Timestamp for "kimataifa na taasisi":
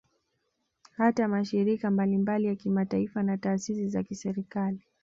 2.55-3.89